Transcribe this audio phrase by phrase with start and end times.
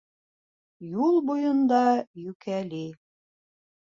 [1.01, 1.81] Юл буйында
[2.21, 2.81] Йүкәли.